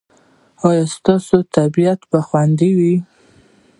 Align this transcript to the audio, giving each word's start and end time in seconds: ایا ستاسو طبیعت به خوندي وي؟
ایا 0.67 0.85
ستاسو 0.95 1.35
طبیعت 1.55 1.99
به 2.11 2.19
خوندي 2.27 2.71
وي؟ 2.79 2.95